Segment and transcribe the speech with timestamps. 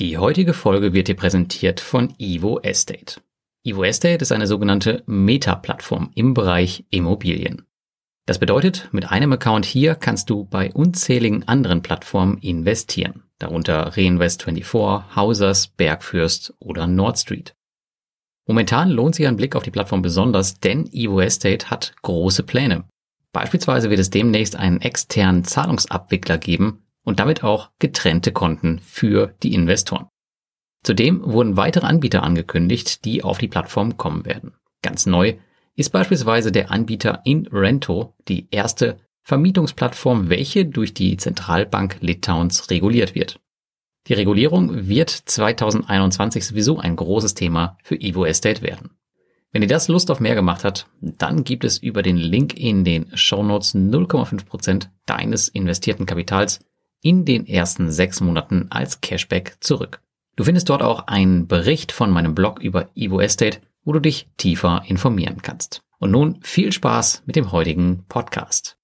[0.00, 3.20] Die heutige Folge wird dir präsentiert von Evo Estate.
[3.62, 7.62] Evo Estate ist eine sogenannte Meta-Plattform im Bereich Immobilien.
[8.26, 15.14] Das bedeutet, mit einem Account hier kannst du bei unzähligen anderen Plattformen investieren, darunter Reinvest24,
[15.14, 17.54] Hausers, Bergfürst oder Nordstreet.
[18.48, 22.82] Momentan lohnt sich ein Blick auf die Plattform besonders, denn Evo Estate hat große Pläne.
[23.32, 29.54] Beispielsweise wird es demnächst einen externen Zahlungsabwickler geben, und damit auch getrennte Konten für die
[29.54, 30.08] Investoren.
[30.82, 34.54] Zudem wurden weitere Anbieter angekündigt, die auf die Plattform kommen werden.
[34.82, 35.34] Ganz neu
[35.76, 43.40] ist beispielsweise der Anbieter InRento, die erste Vermietungsplattform, welche durch die Zentralbank Litauens reguliert wird.
[44.06, 48.90] Die Regulierung wird 2021 sowieso ein großes Thema für Evo Estate werden.
[49.50, 52.84] Wenn dir das Lust auf mehr gemacht hat, dann gibt es über den Link in
[52.84, 56.60] den Show Notes 0,5% deines investierten Kapitals
[57.04, 60.00] in den ersten sechs Monaten als Cashback zurück.
[60.36, 64.28] Du findest dort auch einen Bericht von meinem Blog über Evo Estate, wo du dich
[64.38, 65.82] tiefer informieren kannst.
[65.98, 68.78] Und nun viel Spaß mit dem heutigen Podcast.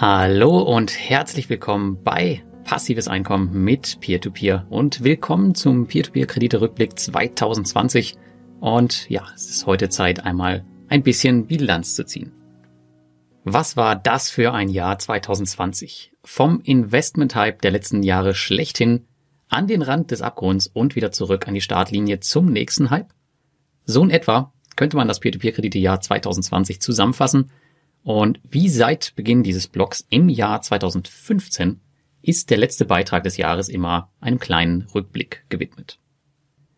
[0.00, 8.16] Hallo und herzlich willkommen bei Passives Einkommen mit Peer-to-Peer -Peer und willkommen zum Peer-to-Peer-Kredite-Rückblick 2020.
[8.60, 12.32] Und ja, es ist heute Zeit, einmal ein bisschen Bilanz zu ziehen.
[13.44, 16.12] Was war das für ein Jahr 2020?
[16.24, 19.04] Vom Investment-Hype der letzten Jahre schlechthin
[19.50, 23.12] an den Rand des Abgrunds und wieder zurück an die Startlinie zum nächsten Hype?
[23.84, 27.50] So in etwa könnte man das Peer-to-Peer-Kredite-Jahr 2020 zusammenfassen
[28.02, 31.80] und wie seit Beginn dieses Blogs im Jahr 2015
[32.22, 35.98] ist der letzte Beitrag des Jahres immer einem kleinen Rückblick gewidmet.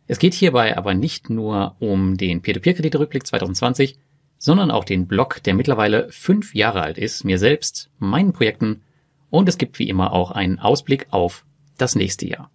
[0.07, 3.99] Es geht hierbei aber nicht nur um den Peer-to-Peer-Kredite-Rückblick 2020,
[4.39, 8.83] sondern auch den Blog, der mittlerweile fünf Jahre alt ist, mir selbst, meinen Projekten
[9.31, 11.45] und es gibt wie immer auch einen Ausblick auf
[11.79, 12.51] das nächste Jahr.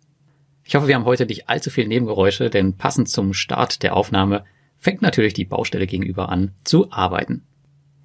[0.63, 4.43] Ich hoffe, wir haben heute nicht allzu viel Nebengeräusche, denn passend zum Start der Aufnahme
[4.77, 7.43] fängt natürlich die Baustelle gegenüber an zu arbeiten.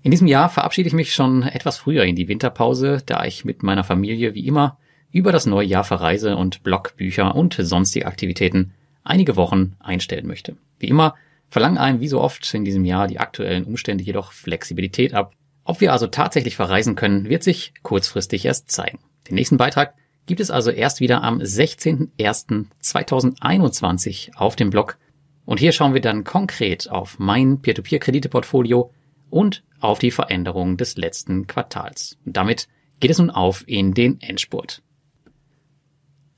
[0.04, 3.62] In diesem Jahr verabschiede ich mich schon etwas früher in die Winterpause, da ich mit
[3.62, 4.76] meiner Familie wie immer
[5.12, 8.72] über das neue Jahr verreise und Blogbücher und sonstige Aktivitäten
[9.04, 10.56] einige Wochen einstellen möchte.
[10.80, 11.14] Wie immer
[11.50, 15.34] verlangen einem wie so oft in diesem Jahr die aktuellen Umstände jedoch Flexibilität ab.
[15.64, 18.98] Ob wir also tatsächlich verreisen können, wird sich kurzfristig erst zeigen.
[19.28, 19.94] Den nächsten Beitrag
[20.26, 24.98] gibt es also erst wieder am 16.01.2021 auf dem Blog.
[25.44, 28.90] Und hier schauen wir dann konkret auf mein Peer-to-Peer-Krediteportfolio
[29.32, 32.18] und auf die Veränderungen des letzten Quartals.
[32.24, 32.68] Und damit
[33.00, 34.82] geht es nun auf in den Endspurt.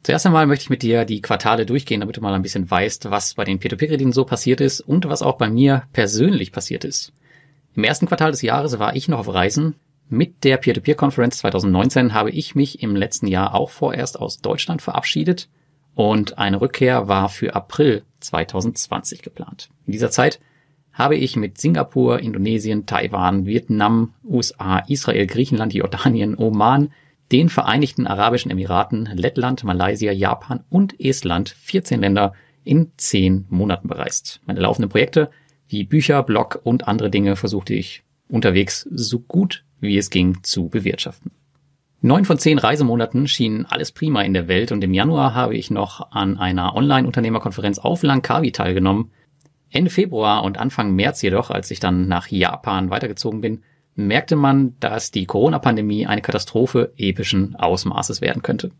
[0.04, 3.10] Zuerst einmal möchte ich mit dir die Quartale durchgehen, damit du mal ein bisschen weißt,
[3.10, 7.12] was bei den Peer-to-Peer-Krediten so passiert ist und was auch bei mir persönlich passiert ist.
[7.74, 9.74] Im ersten Quartal des Jahres war ich noch auf Reisen.
[10.08, 15.48] Mit der Peer-to-Peer-Konferenz 2019 habe ich mich im letzten Jahr auch vorerst aus Deutschland verabschiedet
[15.94, 19.70] und eine Rückkehr war für April 2020 geplant.
[19.86, 20.38] In dieser Zeit
[20.94, 26.92] habe ich mit Singapur, Indonesien, Taiwan, Vietnam, USA, Israel, Griechenland, Jordanien, Oman,
[27.32, 32.32] den Vereinigten Arabischen Emiraten, Lettland, Malaysia, Japan und Estland 14 Länder
[32.62, 34.40] in 10 Monaten bereist.
[34.46, 35.30] Meine laufenden Projekte
[35.68, 40.68] wie Bücher, Blog und andere Dinge versuchte ich unterwegs so gut wie es ging zu
[40.68, 41.30] bewirtschaften.
[42.00, 45.70] Neun von zehn Reisemonaten schienen alles prima in der Welt und im Januar habe ich
[45.70, 49.10] noch an einer Online-Unternehmerkonferenz auf Langkawi teilgenommen,
[49.74, 53.62] Ende Februar und Anfang März jedoch, als ich dann nach Japan weitergezogen bin,
[53.96, 58.70] merkte man, dass die Corona-Pandemie eine Katastrophe epischen Ausmaßes werden könnte.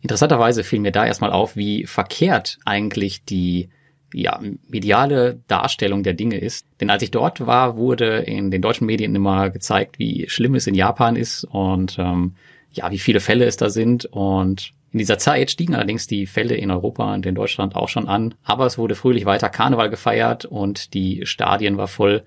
[0.00, 3.68] Interessanterweise fiel mir da erstmal auf, wie verkehrt eigentlich die
[4.14, 6.66] ja, mediale Darstellung der Dinge ist.
[6.80, 10.66] Denn als ich dort war, wurde in den deutschen Medien immer gezeigt, wie schlimm es
[10.66, 12.36] in Japan ist und ähm,
[12.70, 14.06] ja, wie viele Fälle es da sind.
[14.06, 18.08] Und in dieser Zeit stiegen allerdings die Fälle in Europa und in Deutschland auch schon
[18.08, 22.24] an, aber es wurde fröhlich weiter Karneval gefeiert und die Stadien war voll.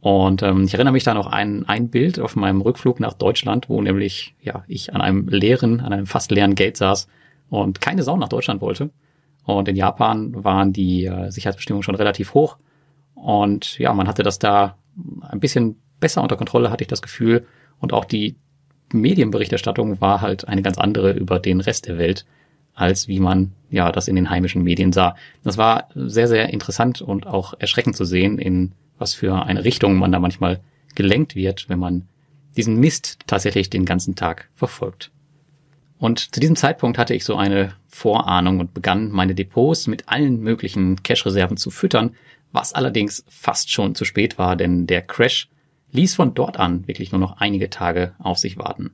[0.00, 3.68] Und ähm, ich erinnere mich da noch an ein Bild auf meinem Rückflug nach Deutschland,
[3.68, 7.08] wo nämlich ja ich an einem leeren, an einem fast leeren Gate saß
[7.50, 8.90] und keine Sau nach Deutschland wollte.
[9.44, 12.56] Und in Japan waren die äh, Sicherheitsbestimmungen schon relativ hoch.
[13.14, 14.76] Und ja, man hatte das da
[15.22, 17.46] ein bisschen besser unter Kontrolle, hatte ich das Gefühl.
[17.80, 18.36] Und auch die
[18.92, 22.24] Medienberichterstattung war halt eine ganz andere über den Rest der Welt,
[22.74, 25.16] als wie man ja das in den heimischen Medien sah.
[25.44, 29.96] Das war sehr, sehr interessant und auch erschreckend zu sehen, in was für eine Richtung
[29.96, 30.60] man da manchmal
[30.94, 32.08] gelenkt wird, wenn man
[32.56, 35.10] diesen Mist tatsächlich den ganzen Tag verfolgt.
[35.98, 40.40] Und zu diesem Zeitpunkt hatte ich so eine Vorahnung und begann meine Depots mit allen
[40.40, 42.14] möglichen Cash-Reserven zu füttern,
[42.52, 45.48] was allerdings fast schon zu spät war, denn der Crash
[45.92, 48.92] ließ von dort an wirklich nur noch einige Tage auf sich warten.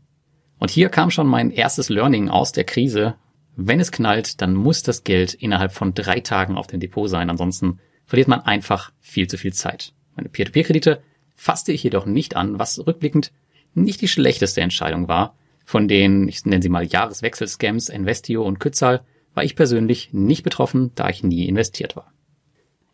[0.58, 3.14] Und hier kam schon mein erstes Learning aus der Krise.
[3.56, 7.31] Wenn es knallt, dann muss das Geld innerhalb von drei Tagen auf dem Depot sein,
[7.31, 9.93] ansonsten verliert man einfach viel zu viel Zeit.
[10.17, 11.02] Meine Peer-to-Peer-Kredite
[11.35, 13.32] fasste ich jedoch nicht an, was rückblickend
[13.75, 15.37] nicht die schlechteste Entscheidung war.
[15.64, 19.02] Von den, ich nenne sie mal Jahreswechsel-Scams, Investio und Kützal,
[19.35, 22.14] war ich persönlich nicht betroffen, da ich nie investiert war.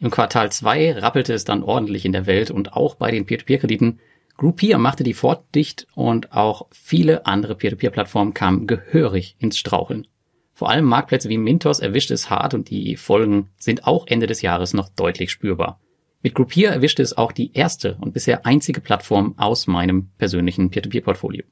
[0.02, 4.00] Im Quartal 2 rappelte es dann ordentlich in der Welt und auch bei den Peer-to-Peer-Krediten.
[4.38, 10.06] Groupier machte die Fort dicht und auch viele andere Peer-to-Peer-Plattformen kamen gehörig ins Straucheln.
[10.54, 14.40] Vor allem Marktplätze wie Mintos erwischte es hart und die Folgen sind auch Ende des
[14.40, 15.78] Jahres noch deutlich spürbar.
[16.22, 21.44] Mit Groupier erwischte es auch die erste und bisher einzige Plattform aus meinem persönlichen Peer-to-Peer-Portfolio.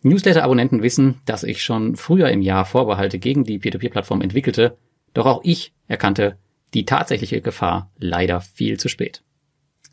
[0.00, 4.78] Newsletter-Abonnenten wissen, dass ich schon früher im Jahr Vorbehalte gegen die Peer-to-Peer-Plattform entwickelte,
[5.12, 6.38] doch auch ich erkannte
[6.74, 9.22] die tatsächliche Gefahr leider viel zu spät.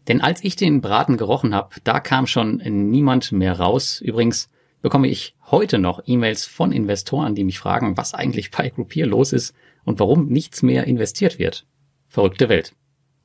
[0.08, 4.02] Denn als ich den Braten gerochen habe, da kam schon niemand mehr raus.
[4.02, 4.50] Übrigens
[4.81, 9.31] bekomme ich heute noch E-Mails von Investoren, die mich fragen, was eigentlich bei Groupier los
[9.31, 9.56] ist
[9.86, 11.66] und warum nichts mehr investiert wird.
[12.08, 12.76] Verrückte Welt.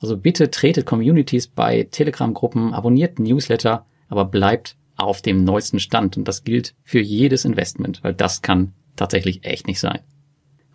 [0.01, 6.17] Also bitte tretet Communities bei Telegram-Gruppen, abonniert Newsletter, aber bleibt auf dem neuesten Stand.
[6.17, 10.01] Und das gilt für jedes Investment, weil das kann tatsächlich echt nicht sein.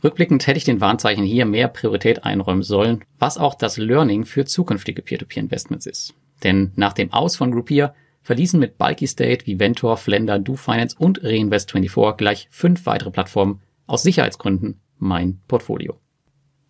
[0.03, 4.43] Rückblickend hätte ich den Warnzeichen hier mehr Priorität einräumen sollen, was auch das Learning für
[4.43, 6.13] zukünftige Peer-to-Peer-Investments ist.
[6.43, 12.17] Denn nach dem Aus von Groupier verließen mit Bulky State, Viventor, Flender, DoFinance und Reinvest24
[12.17, 15.99] gleich fünf weitere Plattformen aus Sicherheitsgründen mein Portfolio.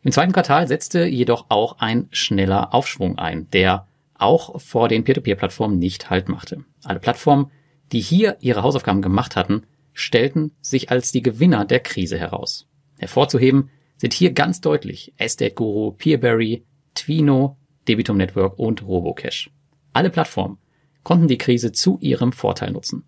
[0.04, 5.80] Im zweiten Quartal setzte jedoch auch ein schneller Aufschwung ein, der auch vor den Peer-to-Peer-Plattformen
[5.80, 6.66] nicht Halt machte.
[6.84, 7.52] Alle Plattformen,
[7.92, 9.64] die hier ihre Hausaufgaben gemacht hatten,
[9.94, 12.68] stellten sich als die Gewinner der Krise heraus.
[13.04, 16.64] Hervorzuheben sind hier ganz deutlich Estate Guru, Peerberry,
[16.96, 17.58] Twino,
[17.88, 19.50] Debitum Network und Robocash.
[19.94, 20.58] Alle Plattformen
[21.04, 23.04] konnten die Krise zu ihrem Vorteil nutzen.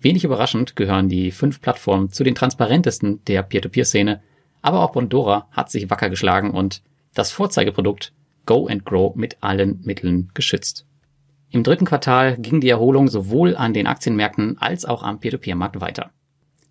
[0.00, 4.22] Wenig überraschend gehören die fünf Plattformen zu den transparentesten der Peer-to-Peer-Szene,
[4.62, 6.82] aber auch Bondora hat sich wacker geschlagen und
[7.14, 8.12] das Vorzeigeprodukt
[8.46, 10.86] Go and Grow mit allen Mitteln geschützt.
[11.50, 16.12] Im dritten Quartal ging die Erholung sowohl an den Aktienmärkten als auch am Peer-to-Peer-Markt weiter.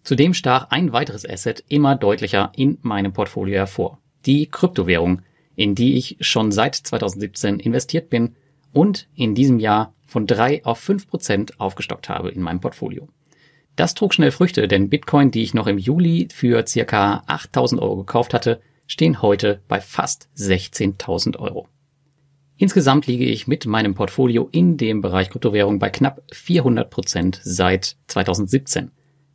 [0.07, 4.00] Zudem stach ein weiteres Asset immer deutlicher in meinem Portfolio hervor.
[4.25, 5.21] Die Kryptowährung,
[5.57, 8.38] in die ich schon seit 2017 investiert bin
[8.71, 13.09] und in diesem Jahr von drei auf fünf Prozent aufgestockt habe in meinem Portfolio.
[13.75, 17.98] Das trug schnell Früchte, denn Bitcoin, die ich noch im Juli für circa 8000 Euro
[17.98, 21.68] gekauft hatte, stehen heute bei fast 16.000 Euro.
[22.56, 27.98] Insgesamt liege ich mit meinem Portfolio in dem Bereich Kryptowährung bei knapp 400 Prozent seit
[28.07, 28.92] 2017.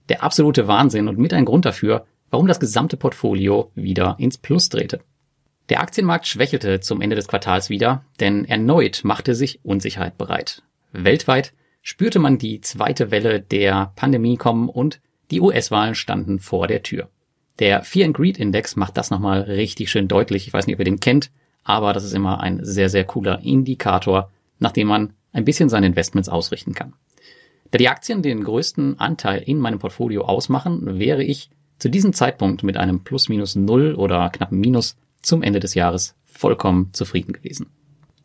[0.08, 4.68] Der absolute Wahnsinn und mit ein Grund dafür, warum das gesamte Portfolio wieder ins Plus
[4.68, 5.00] drehte.
[5.68, 10.62] Der Aktienmarkt schwächelte zum Ende des Quartals wieder, denn erneut machte sich Unsicherheit bereit.
[10.92, 11.52] Weltweit
[11.82, 15.00] spürte man die zweite Welle der Pandemie kommen und
[15.30, 17.08] die US-Wahlen standen vor der Tür.
[17.58, 20.46] Der Fear and Greed Index macht das nochmal richtig schön deutlich.
[20.46, 21.30] Ich weiß nicht, ob ihr den kennt,
[21.64, 25.86] aber das ist immer ein sehr, sehr cooler Indikator, nach dem man ein bisschen seine
[25.86, 26.94] Investments ausrichten kann.
[27.72, 32.62] Da die Aktien den größten Anteil in meinem Portfolio ausmachen, wäre ich zu diesem Zeitpunkt
[32.62, 37.70] mit einem Plus minus Null oder knappen Minus zum Ende des Jahres vollkommen zufrieden gewesen.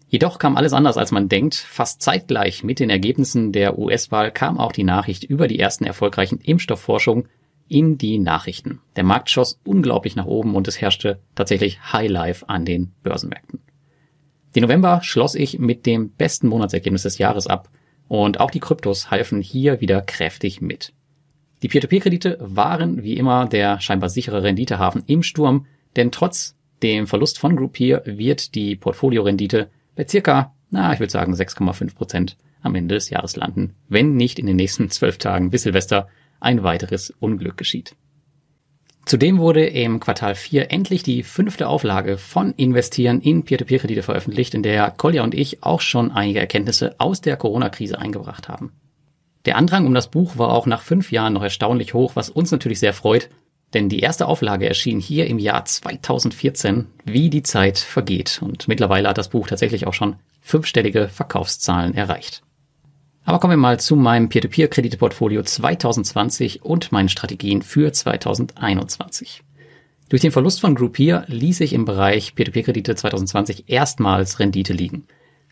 [0.10, 1.55] Jedoch kam alles anders, als man denkt.
[1.55, 6.39] Fast zeitgleich mit den Ergebnissen der US-Wahl kam auch die Nachricht über die ersten erfolgreichen
[6.39, 7.29] Impfstoffforschungen
[7.69, 8.81] in die Nachrichten.
[8.98, 13.60] Der Markt schoss unglaublich nach oben und es herrschte tatsächlich High Life an den Börsenmärkten.
[14.55, 17.69] Den November schloss ich mit dem besten Monatsergebnis des Jahres ab
[18.07, 20.93] und auch die Kryptos halfen hier wieder kräftig mit.
[21.63, 27.39] Die Peer-to-Peer-Kredite waren wie immer der scheinbar sichere Renditehafen im Sturm, denn trotz dem Verlust
[27.39, 32.95] von Groupier wird die Portfoliorendite bei circa, na, ich würde sagen 6,5 Prozent am Ende
[32.95, 36.07] des Jahres landen, wenn nicht in den nächsten zwölf Tagen bis Silvester
[36.39, 37.95] ein weiteres Unglück geschieht.
[39.07, 44.63] Zudem wurde im Quartal 4 endlich die fünfte Auflage von Investieren in Peer-to-Peer-Kredite veröffentlicht, in
[44.63, 48.73] der Kolja und ich auch schon einige Erkenntnisse aus der Corona-Krise eingebracht haben.
[49.45, 52.51] Der Andrang um das Buch war auch nach fünf Jahren noch erstaunlich hoch, was uns
[52.51, 53.29] natürlich sehr freut,
[53.73, 58.41] denn die erste Auflage erschien hier im Jahr 2014, wie die Zeit vergeht.
[58.41, 62.43] Und mittlerweile hat das Buch tatsächlich auch schon fünfstellige Verkaufszahlen erreicht.
[63.27, 69.43] Aber kommen wir mal zu meinem Peer-to-Peer-Krediteportfolio 2020 und meinen Strategien für 2021.
[70.07, 75.07] Durch den Verlust von Groupier ließ ich im Bereich Peer-to-Peer-Kredite 2020 erstmals Rendite liegen.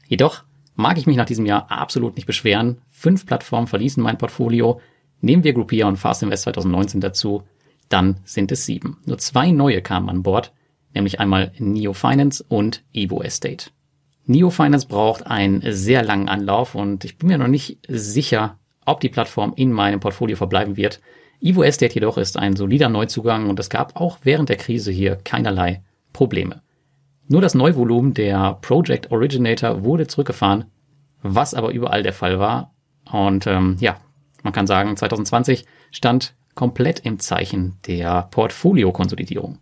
[0.08, 2.78] Jedoch mag ich mich nach diesem Jahr absolut nicht beschweren.
[2.88, 4.80] Fünf Plattformen verließen mein Portfolio.
[5.20, 7.44] Nehmen wir Groupier und Fast Invest 2019 dazu,
[7.90, 9.00] dann sind es sieben.
[9.04, 10.54] Nur zwei neue kamen an Bord,
[10.94, 13.72] nämlich einmal Neo Finance und Evo Estate.
[14.28, 19.00] Neo Finance braucht einen sehr langen Anlauf und ich bin mir noch nicht sicher, ob
[19.00, 21.00] die Plattform in meinem Portfolio verbleiben wird.
[21.42, 25.18] Evo Estate jedoch ist ein solider Neuzugang und es gab auch während der Krise hier
[25.18, 26.62] keinerlei Probleme.
[27.28, 30.66] Nur das Neuvolumen der Project Originator wurde zurückgefahren,
[31.22, 32.74] was aber überall der Fall war.
[33.12, 33.98] Und ähm, ja,
[34.44, 39.60] man kann sagen, 2020 stand komplett im Zeichen der Portfolio-Konsolidierung.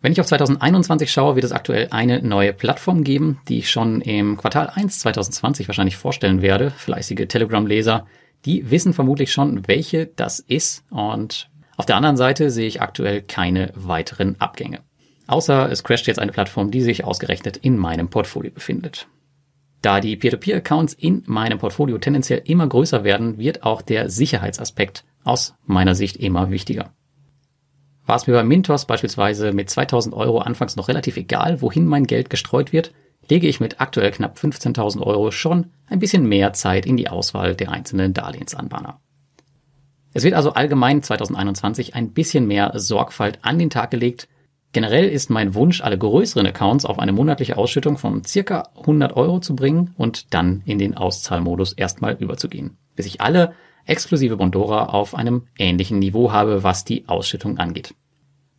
[0.00, 4.00] Wenn ich auf 2021 schaue, wird es aktuell eine neue Plattform geben, die ich schon
[4.00, 6.70] im Quartal 1 2020 wahrscheinlich vorstellen werde.
[6.70, 8.06] Fleißige Telegram-Leser,
[8.44, 10.84] die wissen vermutlich schon, welche das ist.
[10.90, 14.80] Und auf der anderen Seite sehe ich aktuell keine weiteren Abgänge.
[15.26, 19.08] Außer es crasht jetzt eine Plattform, die sich ausgerechnet in meinem Portfolio befindet.
[19.82, 25.54] Da die Peer-to-Peer-Accounts in meinem Portfolio tendenziell immer größer werden, wird auch der Sicherheitsaspekt aus
[25.66, 26.92] meiner Sicht immer wichtiger.
[28.08, 32.06] War es mir bei Mintos beispielsweise mit 2000 Euro anfangs noch relativ egal, wohin mein
[32.06, 32.94] Geld gestreut wird,
[33.28, 37.54] lege ich mit aktuell knapp 15.000 Euro schon ein bisschen mehr Zeit in die Auswahl
[37.54, 38.98] der einzelnen Darlehensanbahner.
[40.14, 44.26] Es wird also allgemein 2021 ein bisschen mehr Sorgfalt an den Tag gelegt,
[44.72, 49.40] Generell ist mein Wunsch, alle größeren Accounts auf eine monatliche Ausschüttung von circa 100 Euro
[49.40, 53.54] zu bringen und dann in den Auszahlmodus erstmal überzugehen, bis ich alle
[53.88, 57.94] exklusive Bondora auf einem ähnlichen Niveau habe, was die Ausschüttung angeht.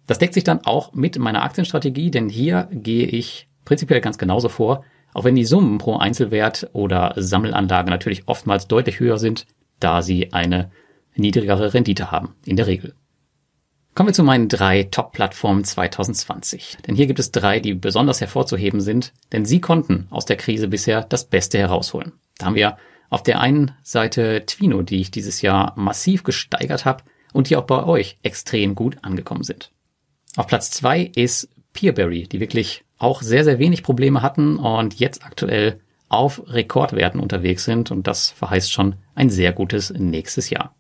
[0.08, 4.50] Das deckt sich dann auch mit meiner Aktienstrategie, denn hier gehe ich prinzipiell ganz genauso
[4.50, 4.84] vor,
[5.14, 9.46] auch wenn die Summen pro Einzelwert oder Sammelanlage natürlich oftmals deutlich höher sind,
[9.80, 10.72] da sie eine
[11.16, 12.94] niedrigere Rendite haben, in der Regel.
[13.96, 16.78] Kommen wir zu meinen drei Top-Plattformen 2020.
[16.88, 20.68] Denn hier gibt es drei, die besonders hervorzuheben sind, denn sie konnten aus der Krise
[20.68, 22.14] bisher das Beste herausholen.
[22.38, 22.78] Da haben wir
[23.10, 27.66] auf der einen Seite Twino, die ich dieses Jahr massiv gesteigert habe und die auch
[27.66, 29.72] bei euch extrem gut angekommen sind.
[30.36, 35.24] Auf Platz zwei ist Peerberry, die wirklich auch sehr, sehr wenig Probleme hatten und jetzt
[35.26, 40.76] aktuell auf Rekordwerten unterwegs sind und das verheißt schon ein sehr gutes nächstes Jahr.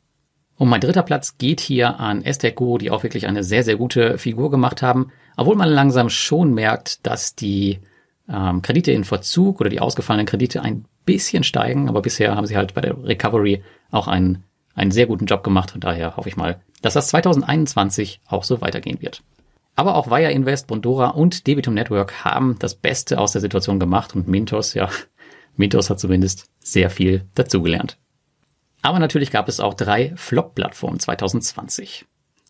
[0.55, 4.17] Und mein dritter Platz geht hier an Esteco, die auch wirklich eine sehr, sehr gute
[4.17, 7.79] Figur gemacht haben, obwohl man langsam schon merkt, dass die
[8.31, 12.55] ähm, Kredite in Verzug oder die ausgefallenen Kredite ein bisschen steigen, aber bisher haben sie
[12.55, 14.43] halt bei der Recovery auch einen,
[14.75, 18.61] einen sehr guten Job gemacht und daher hoffe ich mal, dass das 2021 auch so
[18.61, 19.23] weitergehen wird.
[19.75, 24.15] Aber auch Wire Invest, Bondora und Debitum Network haben das Beste aus der Situation gemacht
[24.15, 24.89] und Mintos, ja,
[25.55, 27.97] Mintos hat zumindest sehr viel dazugelernt.
[28.81, 32.05] Aber natürlich gab es auch drei Flop-Plattformen 2020.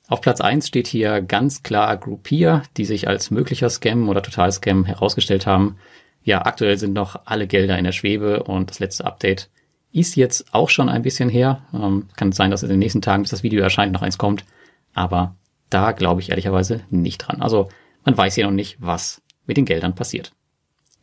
[0.09, 4.83] Auf Platz eins steht hier ganz klar Groupier, die sich als möglicher Scam oder Totalscam
[4.83, 5.77] herausgestellt haben.
[6.23, 9.51] Ja, aktuell sind noch alle Gelder in der Schwebe und das letzte Update
[9.91, 11.61] ist jetzt auch schon ein bisschen her.
[11.73, 14.45] Ähm, kann sein, dass in den nächsten Tagen, bis das Video erscheint, noch eins kommt.
[14.95, 15.35] Aber
[15.69, 17.43] da glaube ich ehrlicherweise nicht dran.
[17.43, 17.69] Also
[18.03, 20.31] man weiß hier noch nicht, was mit den Geldern passiert.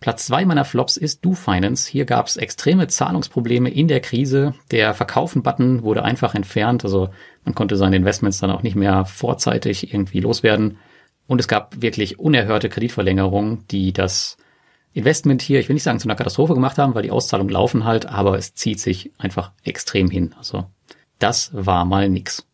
[0.01, 1.91] Platz zwei meiner Flops ist Do Finance.
[1.91, 4.55] Hier gab es extreme Zahlungsprobleme in der Krise.
[4.71, 6.85] Der Verkaufen-Button wurde einfach entfernt.
[6.85, 7.09] Also
[7.45, 10.79] man konnte seine Investments dann auch nicht mehr vorzeitig irgendwie loswerden.
[11.27, 14.37] Und es gab wirklich unerhörte Kreditverlängerungen, die das
[14.93, 17.85] Investment hier, ich will nicht sagen zu einer Katastrophe gemacht haben, weil die Auszahlungen laufen
[17.85, 20.35] halt, aber es zieht sich einfach extrem hin.
[20.39, 20.67] Also
[21.19, 22.47] das war mal nix.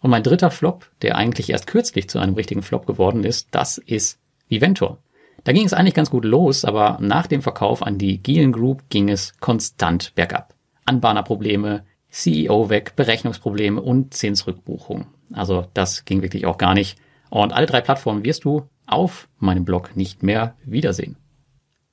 [0.00, 3.78] Und mein dritter Flop, der eigentlich erst kürzlich zu einem richtigen Flop geworden ist, das
[3.78, 4.98] ist Viventor.
[5.44, 8.84] Da ging es eigentlich ganz gut los, aber nach dem Verkauf an die Gielen Group
[8.88, 10.54] ging es konstant bergab.
[10.86, 15.06] Anbahnerprobleme, CEO weg, Berechnungsprobleme und Zinsrückbuchung.
[15.32, 16.98] Also das ging wirklich auch gar nicht.
[17.28, 21.16] Und alle drei Plattformen wirst du auf meinem Blog nicht mehr wiedersehen.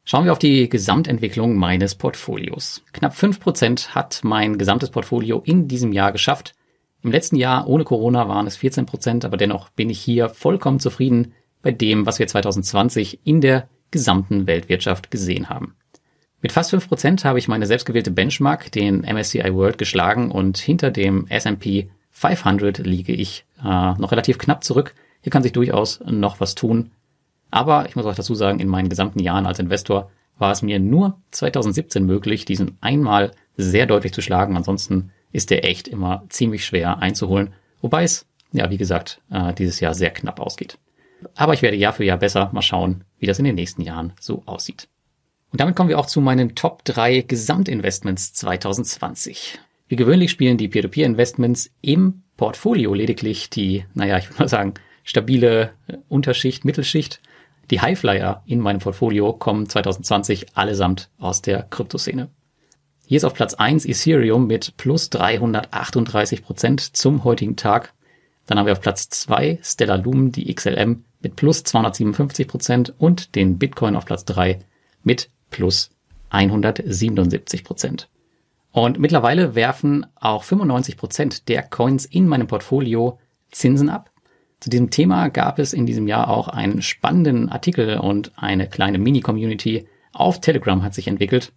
[0.04, 2.84] Schauen wir auf die Gesamtentwicklung meines Portfolios.
[2.94, 6.54] Knapp fünf Prozent hat mein gesamtes Portfolio in diesem Jahr geschafft.
[7.04, 10.80] Im letzten Jahr ohne Corona waren es 14%, Prozent, aber dennoch bin ich hier vollkommen
[10.80, 15.76] zufrieden bei dem, was wir 2020 in der gesamten Weltwirtschaft gesehen haben.
[16.42, 21.28] Mit fast 5% habe ich meine selbstgewählte Benchmark, den MSCI World, geschlagen und hinter dem
[21.28, 24.96] S&P 500 liege ich äh, noch relativ knapp zurück.
[25.22, 26.92] Hier kann sich durchaus noch was tun.
[27.52, 30.80] Aber ich muss auch dazu sagen, in meinen gesamten Jahren als Investor war es mir
[30.80, 34.58] nur 2017 möglich, diesen einmal sehr deutlich zu schlagen.
[34.58, 37.54] Ansonsten ist der echt immer ziemlich schwer einzuholen.
[37.82, 40.78] Wobei es, ja, wie gesagt, äh, dieses Jahr sehr knapp ausgeht.
[41.36, 42.50] Aber ich werde Jahr für Jahr besser.
[42.54, 44.88] Mal schauen, wie das in den nächsten Jahren so aussieht.
[45.52, 49.60] Und damit kommen wir auch zu meinen Top 3 Gesamtinvestments 2020.
[49.88, 54.74] Wie gewöhnlich spielen die Peer-to-Peer-Investments im Portfolio lediglich die, naja, ich würde mal sagen,
[55.04, 55.72] stabile
[56.08, 57.22] Unterschicht, Mittelschicht.
[57.70, 62.30] die Highflyer in meinem Portfolio kommen 2020 allesamt aus der Kryptoszene.
[63.06, 67.94] Hier ist auf Platz 1 Ethereum mit plus 338 Prozent zum heutigen Tag.
[68.46, 73.36] Dann haben wir auf Platz 2 Stellar Lumen, die XLM, mit plus 257 Prozent und
[73.36, 74.60] den Bitcoin auf Platz 3
[75.04, 75.92] mit plus
[76.30, 78.10] 177 Prozent.
[78.72, 83.20] Und mittlerweile werfen auch 95 Prozent der Coins in meinem Portfolio
[83.52, 84.12] Zinsen ab.
[84.62, 88.98] Zu diesem Thema gab es in diesem Jahr auch einen spannenden Artikel und eine kleine
[88.98, 91.52] Mini-Community auf Telegram hat sich entwickelt.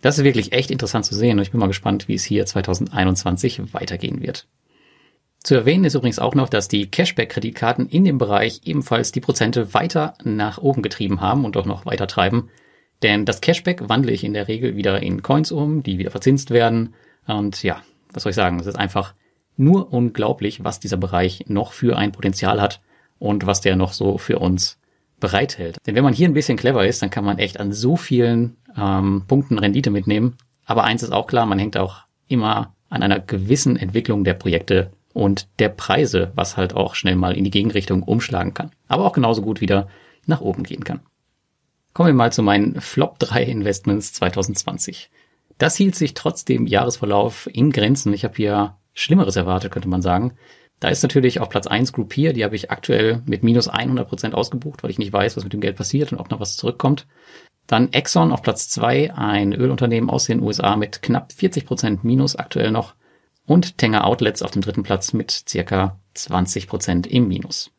[0.00, 2.46] Das ist wirklich echt interessant zu sehen und ich bin mal gespannt, wie es hier
[2.46, 4.46] 2021 weitergehen wird.
[5.42, 9.72] Zu erwähnen ist übrigens auch noch, dass die Cashback-Kreditkarten in dem Bereich ebenfalls die Prozente
[9.72, 12.50] weiter nach oben getrieben haben und auch noch weiter treiben.
[13.02, 16.50] Denn das Cashback wandle ich in der Regel wieder in Coins um, die wieder verzinst
[16.50, 16.94] werden.
[17.26, 17.80] Und ja,
[18.12, 18.60] was soll ich sagen?
[18.60, 19.14] Es ist einfach
[19.56, 22.82] nur unglaublich, was dieser Bereich noch für ein Potenzial hat
[23.18, 24.78] und was der noch so für uns
[25.20, 25.78] bereithält.
[25.86, 28.56] Denn wenn man hier ein bisschen clever ist, dann kann man echt an so vielen
[28.76, 30.36] ähm, Punkten Rendite mitnehmen.
[30.66, 34.90] Aber eins ist auch klar, man hängt auch immer an einer gewissen Entwicklung der Projekte
[35.12, 38.70] und der Preise, was halt auch schnell mal in die Gegenrichtung umschlagen kann.
[38.88, 39.88] Aber auch genauso gut wieder
[40.26, 41.00] nach oben gehen kann.
[41.92, 45.10] Kommen wir mal zu meinen Flop 3 Investments 2020.
[45.58, 48.14] Das hielt sich trotz dem Jahresverlauf in Grenzen.
[48.14, 50.34] Ich habe hier Schlimmeres erwartet, könnte man sagen.
[50.78, 54.34] Da ist natürlich auf Platz 1 Groupier, die habe ich aktuell mit minus 100 Prozent
[54.34, 57.06] ausgebucht, weil ich nicht weiß, was mit dem Geld passiert und ob noch was zurückkommt.
[57.66, 62.34] Dann Exxon auf Platz 2, ein Ölunternehmen aus den USA mit knapp 40 Prozent Minus
[62.34, 62.94] aktuell noch.
[63.50, 67.72] Und Tenger Outlets auf dem dritten Platz mit circa 20 Prozent im Minus.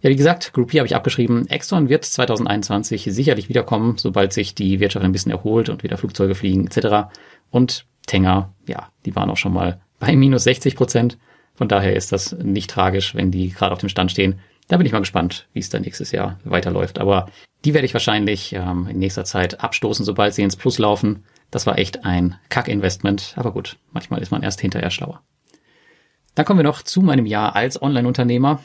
[0.00, 1.48] Ja, wie gesagt, Groupier habe ich abgeschrieben.
[1.48, 6.36] Exxon wird 2021 sicherlich wiederkommen, sobald sich die Wirtschaft ein bisschen erholt und wieder Flugzeuge
[6.36, 7.12] fliegen etc.
[7.50, 11.18] Und Tenger, ja, die waren auch schon mal bei minus 60 Prozent.
[11.56, 14.38] Von daher ist das nicht tragisch, wenn die gerade auf dem Stand stehen.
[14.68, 17.00] Da bin ich mal gespannt, wie es dann nächstes Jahr weiterläuft.
[17.00, 17.30] Aber
[17.64, 21.24] die werde ich wahrscheinlich ähm, in nächster Zeit abstoßen, sobald sie ins Plus laufen.
[21.54, 23.34] Das war echt ein Kack-Investment.
[23.36, 25.22] Aber gut, manchmal ist man erst hinterher schlauer.
[26.34, 28.60] Dann kommen wir noch zu meinem Jahr als Online-Unternehmer.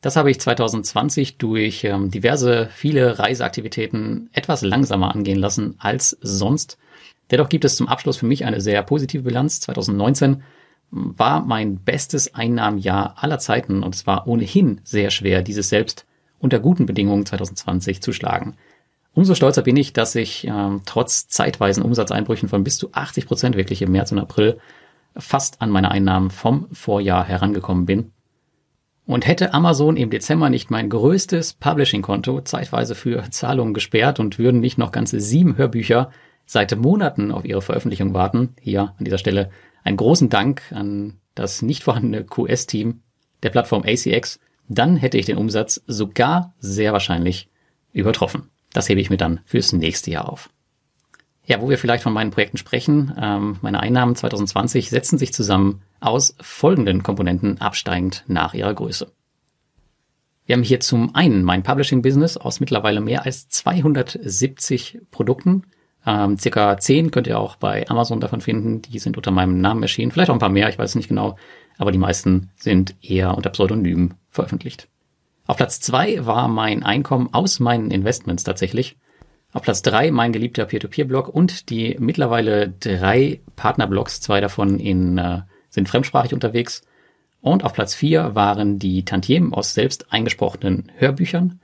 [0.00, 6.76] Das habe ich 2020 durch ähm, diverse, viele Reiseaktivitäten etwas langsamer angehen lassen als sonst.
[7.30, 9.60] Dennoch gibt es zum Abschluss für mich eine sehr positive Bilanz.
[9.60, 10.42] 2019
[10.90, 16.04] war mein bestes Einnahmenjahr aller Zeiten und es war ohnehin sehr schwer, dieses selbst
[16.40, 18.56] unter guten Bedingungen 2020 zu schlagen.
[19.14, 23.56] Umso stolzer bin ich, dass ich ähm, trotz zeitweisen Umsatzeinbrüchen von bis zu 80 Prozent
[23.56, 24.58] wirklich im März und April
[25.16, 28.10] fast an meine Einnahmen vom Vorjahr herangekommen bin
[29.06, 34.60] und hätte Amazon im Dezember nicht mein größtes Publishing-Konto zeitweise für Zahlungen gesperrt und würden
[34.60, 36.10] nicht noch ganze sieben Hörbücher
[36.46, 39.50] seit Monaten auf ihre Veröffentlichung warten, hier an dieser Stelle
[39.84, 43.02] einen großen Dank an das nicht vorhandene QS-Team
[43.42, 47.48] der Plattform ACX, dann hätte ich den Umsatz sogar sehr wahrscheinlich
[47.92, 48.50] übertroffen.
[48.74, 50.50] Das hebe ich mir dann fürs nächste Jahr auf.
[51.46, 55.82] Ja, wo wir vielleicht von meinen Projekten sprechen, ähm, meine Einnahmen 2020 setzen sich zusammen
[56.00, 59.12] aus folgenden Komponenten absteigend nach ihrer Größe.
[60.46, 65.64] Wir haben hier zum einen mein Publishing-Business aus mittlerweile mehr als 270 Produkten.
[66.06, 68.82] Ähm, circa 10 könnt ihr auch bei Amazon davon finden.
[68.82, 70.10] Die sind unter meinem Namen erschienen.
[70.10, 71.36] Vielleicht auch ein paar mehr, ich weiß nicht genau.
[71.78, 74.88] Aber die meisten sind eher unter Pseudonym veröffentlicht.
[75.46, 78.96] Auf Platz 2 war mein Einkommen aus meinen Investments tatsächlich.
[79.54, 85.42] Auf Platz drei mein geliebter Peer-to-Peer-Blog und die mittlerweile drei Partnerblogs, zwei davon in, äh,
[85.70, 86.82] sind fremdsprachig unterwegs.
[87.40, 91.60] Und auf Platz vier waren die Tantiemen aus selbst eingesprochenen Hörbüchern.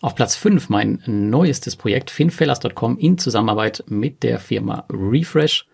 [0.00, 5.66] Auf Platz fünf mein neuestes Projekt finfellers.com in Zusammenarbeit mit der Firma Refresh.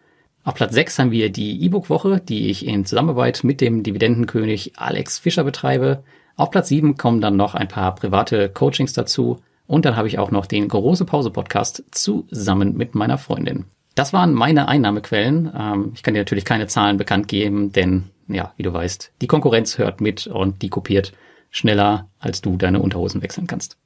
[0.42, 5.18] Auf Platz sechs haben wir die E-Book-Woche, die ich in Zusammenarbeit mit dem Dividendenkönig Alex
[5.18, 6.02] Fischer betreibe.
[6.36, 9.40] Auf Platz sieben kommen dann noch ein paar private Coachings dazu.
[9.66, 13.66] Und dann habe ich auch noch den Große Pause Podcast zusammen mit meiner Freundin.
[13.94, 15.52] Das waren meine Einnahmequellen.
[15.56, 19.26] Ähm, ich kann dir natürlich keine Zahlen bekannt geben, denn ja, wie du weißt, die
[19.26, 21.12] Konkurrenz hört mit und die kopiert
[21.50, 23.76] schneller, als du deine Unterhosen wechseln kannst.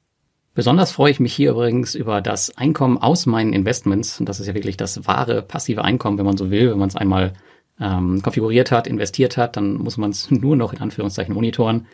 [0.57, 4.19] Besonders freue ich mich hier übrigens über das Einkommen aus meinen Investments.
[4.19, 6.71] Und das ist ja wirklich das wahre passive Einkommen, wenn man so will.
[6.71, 7.33] Wenn man es einmal
[7.79, 11.85] ähm, konfiguriert hat, investiert hat, dann muss man es nur noch in Anführungszeichen monitoren.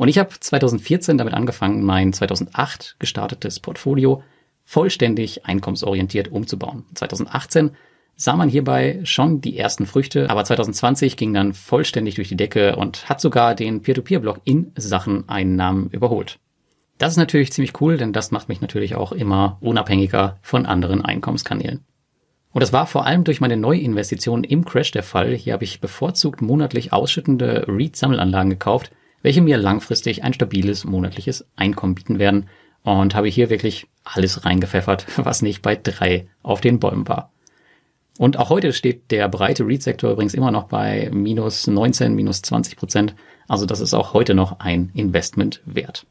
[0.00, 4.22] Und ich habe 2014 damit angefangen, mein 2008 gestartetes Portfolio
[4.64, 6.86] vollständig einkommensorientiert umzubauen.
[6.94, 7.72] 2018
[8.16, 12.76] sah man hierbei schon die ersten Früchte, aber 2020 ging dann vollständig durch die Decke
[12.76, 16.38] und hat sogar den Peer-to-Peer-Blog in Sachen Einnahmen überholt.
[16.96, 21.04] Das ist natürlich ziemlich cool, denn das macht mich natürlich auch immer unabhängiger von anderen
[21.04, 21.84] Einkommenskanälen.
[22.52, 25.34] Und das war vor allem durch meine Neuinvestitionen im Crash der Fall.
[25.34, 31.94] Hier habe ich bevorzugt monatlich ausschüttende REIT-Sammelanlagen gekauft, welche mir langfristig ein stabiles monatliches Einkommen
[31.94, 32.48] bieten werden
[32.82, 37.30] und habe hier wirklich alles reingepfeffert, was nicht bei drei auf den Bäumen war.
[38.18, 42.76] Und auch heute steht der breite REIT-Sektor übrigens immer noch bei minus 19, minus 20
[42.76, 43.14] Prozent.
[43.48, 46.06] Also das ist auch heute noch ein Investment wert.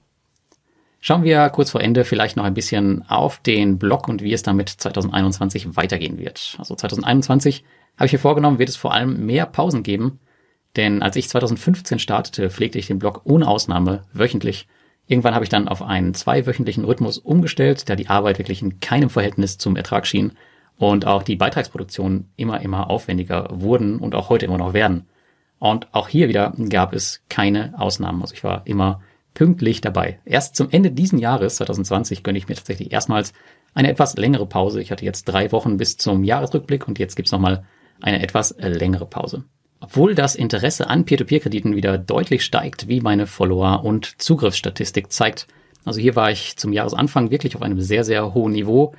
[1.01, 4.43] Schauen wir kurz vor Ende vielleicht noch ein bisschen auf den Blog und wie es
[4.43, 6.55] damit 2021 weitergehen wird.
[6.57, 7.63] Also 2021
[7.95, 10.19] habe ich mir vorgenommen, wird es vor allem mehr Pausen geben,
[10.75, 14.67] denn als ich 2015 startete, pflegte ich den Blog ohne Ausnahme wöchentlich.
[15.07, 19.09] Irgendwann habe ich dann auf einen zweiwöchentlichen Rhythmus umgestellt, da die Arbeit wirklich in keinem
[19.09, 20.33] Verhältnis zum Ertrag schien
[20.77, 25.07] und auch die Beitragsproduktionen immer, immer aufwendiger wurden und auch heute immer noch werden.
[25.57, 28.21] Und auch hier wieder gab es keine Ausnahmen.
[28.21, 29.01] Also ich war immer
[29.33, 30.19] pünktlich dabei.
[30.25, 33.33] Erst zum Ende diesen Jahres, 2020, gönne ich mir tatsächlich erstmals
[33.73, 34.81] eine etwas längere Pause.
[34.81, 37.65] Ich hatte jetzt drei Wochen bis zum Jahresrückblick und jetzt gibt's nochmal
[37.99, 39.43] eine etwas längere Pause.
[39.81, 45.47] Obwohl das Interesse an Peer-to-Peer-Krediten wieder deutlich steigt, wie meine Follower- und Zugriffsstatistik zeigt.
[45.85, 48.93] Also hier war ich zum Jahresanfang wirklich auf einem sehr, sehr hohen Niveau.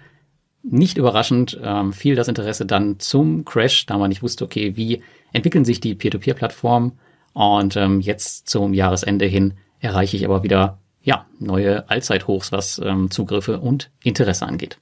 [0.62, 5.02] Nicht überraschend ähm, fiel das Interesse dann zum Crash, da man nicht wusste, okay, wie
[5.32, 6.98] entwickeln sich die Peer-to-Peer-Plattformen.
[7.32, 13.10] Und ähm, jetzt zum Jahresende hin erreiche ich aber wieder ja neue Allzeithochs, was ähm,
[13.10, 14.78] Zugriffe und Interesse angeht.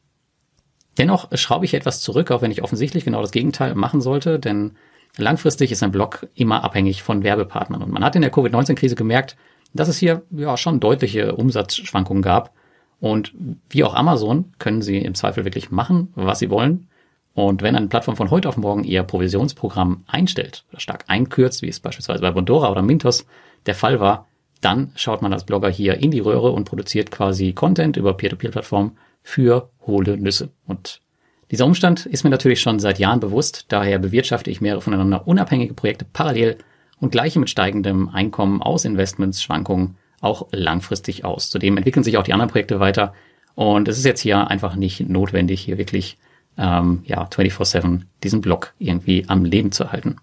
[0.96, 4.72] Dennoch schraube ich etwas zurück, auch wenn ich offensichtlich genau das Gegenteil machen sollte, denn
[5.18, 7.82] langfristig ist ein Blog immer abhängig von Werbepartnern.
[7.82, 9.36] Und man hat in der Covid-19-Krise gemerkt,
[9.74, 12.54] dass es hier ja schon deutliche Umsatzschwankungen gab.
[13.00, 13.32] Und
[13.70, 16.88] wie auch Amazon können sie im Zweifel wirklich machen, was sie wollen.
[17.34, 21.68] Und wenn eine Plattform von heute auf morgen ihr Provisionsprogramm einstellt oder stark einkürzt, wie
[21.68, 23.26] es beispielsweise bei Bondora oder Mintos
[23.66, 24.26] der Fall war,
[24.60, 28.98] dann schaut man als Blogger hier in die Röhre und produziert quasi Content über Peer-to-Peer-Plattformen
[29.22, 30.50] für hohle Nüsse.
[30.66, 31.00] Und
[31.50, 35.74] dieser Umstand ist mir natürlich schon seit Jahren bewusst, daher bewirtschafte ich mehrere voneinander unabhängige
[35.74, 36.58] Projekte parallel
[37.00, 41.48] und gleiche mit steigendem Einkommen aus Investments, Schwankungen auch langfristig aus.
[41.48, 43.14] Zudem entwickeln sich auch die anderen Projekte weiter
[43.54, 46.18] und es ist jetzt hier einfach nicht notwendig, hier wirklich
[46.58, 50.16] ähm, ja 24/7 diesen Blog irgendwie am Leben zu halten.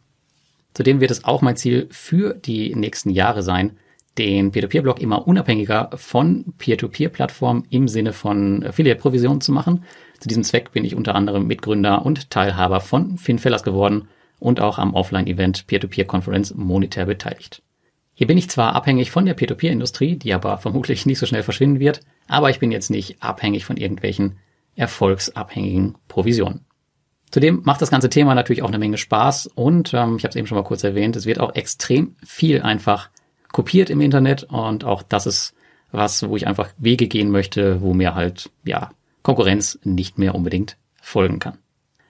[0.74, 3.78] Zudem wird es auch mein Ziel für die nächsten Jahre sein,
[4.18, 9.84] den Peer-to-Peer-Blog immer unabhängiger von Peer-to-Peer-Plattformen im Sinne von Affiliate-Provisionen zu machen.
[10.26, 14.08] Zu diesem Zweck bin ich unter anderem Mitgründer und Teilhaber von FinFellers geworden
[14.40, 17.62] und auch am Offline-Event Peer-to-Peer-Conference monetär beteiligt.
[18.16, 21.80] Hier bin ich zwar abhängig von der Peer-to-Peer-Industrie, die aber vermutlich nicht so schnell verschwinden
[21.80, 24.40] wird, aber ich bin jetzt nicht abhängig von irgendwelchen
[24.76, 26.66] erfolgsabhängigen Provisionen.
[27.30, 30.36] Zudem macht das ganze Thema natürlich auch eine Menge Spaß und ähm, ich habe es
[30.38, 33.12] eben schon mal kurz erwähnt, es wird auch extrem viel einfach
[33.52, 35.54] kopiert im Internet und auch das ist
[35.92, 38.90] was, wo ich einfach Wege gehen möchte, wo mir halt, ja,
[39.26, 41.58] Konkurrenz nicht mehr unbedingt folgen kann.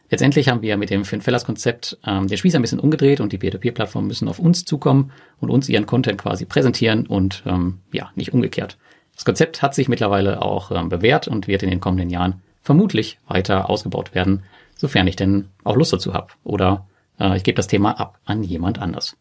[0.09, 4.09] Letztendlich haben wir mit dem Finfellers-Konzept ähm, den Spieß ein bisschen umgedreht und die Peer-to-Peer-Plattformen
[4.09, 8.77] müssen auf uns zukommen und uns ihren Content quasi präsentieren und ähm, ja, nicht umgekehrt.
[9.15, 13.17] Das Konzept hat sich mittlerweile auch ähm, bewährt und wird in den kommenden Jahren vermutlich
[13.29, 14.43] weiter ausgebaut werden,
[14.75, 16.33] sofern ich denn auch Lust dazu habe.
[16.43, 16.85] Oder
[17.17, 19.15] äh, ich gebe das Thema ab an jemand anders.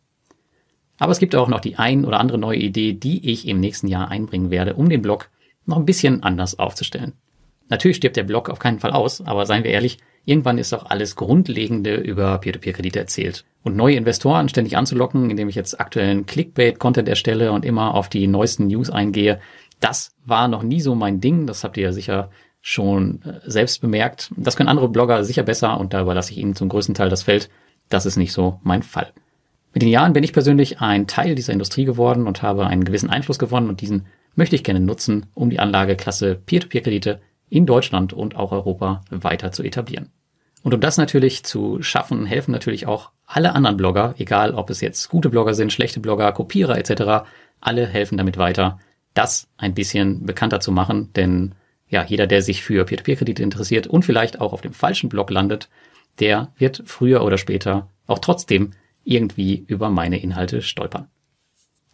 [0.99, 3.87] Aber es gibt auch noch die ein oder andere neue Idee, die ich im nächsten
[3.87, 5.31] Jahr einbringen werde, um den Blog
[5.65, 7.13] noch ein bisschen anders aufzustellen.
[7.69, 10.87] Natürlich stirbt der Blog auf keinen Fall aus, aber seien wir ehrlich, irgendwann ist auch
[10.87, 13.45] alles Grundlegende über Peer-to-Peer-Kredite erzählt.
[13.63, 18.27] Und neue Investoren ständig anzulocken, indem ich jetzt aktuellen Clickbait-Content erstelle und immer auf die
[18.27, 19.41] neuesten News eingehe,
[19.81, 21.47] das war noch nie so mein Ding.
[21.47, 24.31] Das habt ihr ja sicher schon äh, selbst bemerkt.
[24.37, 27.23] Das können andere Blogger sicher besser und da überlasse ich ihnen zum größten Teil das
[27.23, 27.51] Feld.
[27.91, 29.13] Das ist nicht so mein Fall.
[29.75, 33.11] Mit den Jahren bin ich persönlich ein Teil dieser Industrie geworden und habe einen gewissen
[33.11, 37.21] Einfluss gewonnen und diesen möchte ich gerne nutzen, um die Anlageklasse Peer-to-Peer-Kredite
[37.55, 40.11] in Deutschland und auch Europa weiter zu etablieren.
[40.65, 44.81] Und um das natürlich zu schaffen, helfen natürlich auch alle anderen Blogger, egal ob es
[44.81, 47.29] jetzt gute Blogger sind, schlechte Blogger, Kopierer etc.,
[47.61, 48.81] alle helfen damit weiter,
[49.15, 51.55] das ein bisschen bekannter zu machen, denn
[51.87, 55.69] ja, jeder, der sich für Peer-to-Peer-Kredite interessiert und vielleicht auch auf dem falschen Blog landet,
[56.19, 58.73] der wird früher oder später auch trotzdem
[59.05, 61.09] irgendwie über meine Inhalte stolpern.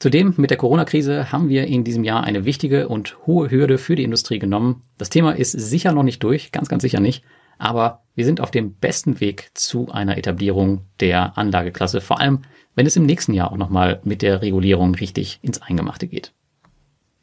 [0.01, 3.97] Zudem mit der Corona-Krise haben wir in diesem Jahr eine wichtige und hohe Hürde für
[3.97, 4.83] die Industrie genommen.
[4.97, 7.23] Das Thema ist sicher noch nicht durch, ganz, ganz sicher nicht,
[7.59, 12.41] aber wir sind auf dem besten Weg zu einer Etablierung der Anlageklasse, vor allem
[12.75, 16.33] wenn es im nächsten Jahr auch nochmal mit der Regulierung richtig ins Eingemachte geht.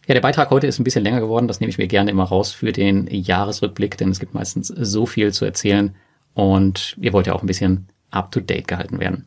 [0.06, 2.26] Ja, der Beitrag heute ist ein bisschen länger geworden, das nehme ich mir gerne immer
[2.26, 5.96] raus für den Jahresrückblick, denn es gibt meistens so viel zu erzählen
[6.36, 9.26] und ihr wollt ja auch ein bisschen up-to-date gehalten werden.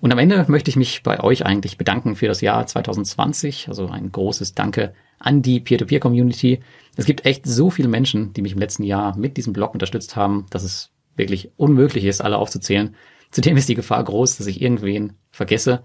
[0.00, 3.68] Und am Ende möchte ich mich bei euch eigentlich bedanken für das Jahr 2020.
[3.68, 6.60] Also ein großes Danke an die Peer-to-Peer-Community.
[6.96, 10.14] Es gibt echt so viele Menschen, die mich im letzten Jahr mit diesem Blog unterstützt
[10.14, 12.94] haben, dass es wirklich unmöglich ist, alle aufzuzählen.
[13.32, 15.82] Zudem ist die Gefahr groß, dass ich irgendwen vergesse.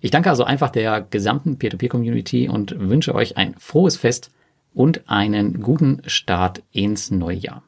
[0.00, 4.32] Ich danke also einfach der gesamten Peer-to-Peer-Community und wünsche euch ein frohes Fest
[4.74, 7.62] und einen guten Start ins neue Jahr.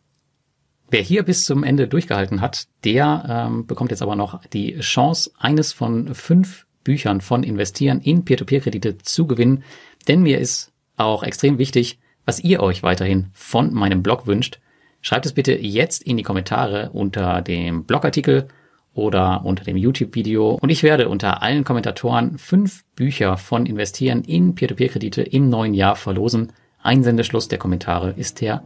[0.90, 5.32] Wer hier bis zum Ende durchgehalten hat, der ähm, bekommt jetzt aber noch die Chance,
[5.38, 9.64] eines von fünf Büchern von Investieren in Peer-to-Peer-Kredite zu gewinnen.
[10.06, 14.60] Denn mir ist auch extrem wichtig, was ihr euch weiterhin von meinem Blog wünscht.
[15.00, 18.48] Schreibt es bitte jetzt in die Kommentare unter dem Blogartikel
[18.94, 20.58] oder unter dem YouTube-Video.
[20.60, 25.96] Und ich werde unter allen Kommentatoren fünf Bücher von Investieren in Peer-to-Peer-Kredite im neuen Jahr
[25.96, 26.52] verlosen.
[26.82, 28.62] Einsendeschluss der Kommentare ist der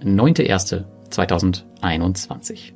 [1.11, 2.73] 9.1.2021.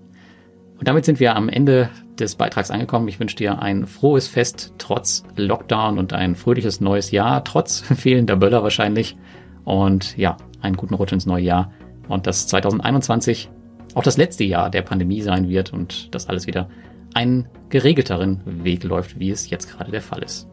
[0.78, 3.08] Und damit sind wir am Ende des Beitrags angekommen.
[3.08, 8.36] Ich wünsche dir ein frohes Fest trotz Lockdown und ein fröhliches neues Jahr, trotz fehlender
[8.36, 9.16] Böller wahrscheinlich.
[9.64, 11.72] Und ja, einen guten Rutsch ins neue Jahr.
[12.08, 13.48] Und dass 2021
[13.94, 16.68] auch das letzte Jahr der Pandemie sein wird und dass alles wieder
[17.14, 20.48] einen geregelteren Weg läuft, wie es jetzt gerade der Fall ist.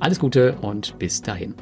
[0.00, 1.54] Alles Gute und bis dahin.